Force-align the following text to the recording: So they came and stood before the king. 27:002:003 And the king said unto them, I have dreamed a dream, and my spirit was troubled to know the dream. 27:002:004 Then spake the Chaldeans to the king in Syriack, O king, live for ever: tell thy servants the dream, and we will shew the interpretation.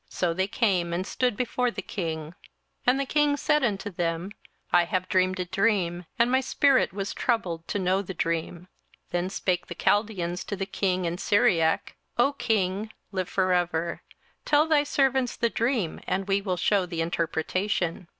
So 0.09 0.33
they 0.33 0.47
came 0.47 0.93
and 0.93 1.05
stood 1.05 1.37
before 1.37 1.69
the 1.69 1.83
king. 1.83 2.31
27:002:003 2.87 2.87
And 2.87 2.99
the 2.99 3.05
king 3.05 3.37
said 3.37 3.63
unto 3.63 3.91
them, 3.91 4.31
I 4.73 4.85
have 4.85 5.07
dreamed 5.07 5.39
a 5.39 5.45
dream, 5.45 6.05
and 6.17 6.31
my 6.31 6.39
spirit 6.39 6.91
was 6.91 7.13
troubled 7.13 7.67
to 7.67 7.77
know 7.77 8.01
the 8.01 8.15
dream. 8.15 8.61
27:002:004 9.11 9.11
Then 9.11 9.29
spake 9.29 9.67
the 9.67 9.75
Chaldeans 9.75 10.43
to 10.45 10.55
the 10.55 10.65
king 10.65 11.05
in 11.05 11.17
Syriack, 11.17 11.93
O 12.17 12.33
king, 12.33 12.91
live 13.11 13.29
for 13.29 13.53
ever: 13.53 14.01
tell 14.43 14.67
thy 14.67 14.81
servants 14.83 15.35
the 15.35 15.51
dream, 15.51 15.99
and 16.07 16.27
we 16.27 16.41
will 16.41 16.57
shew 16.57 16.87
the 16.87 17.01
interpretation. 17.01 18.07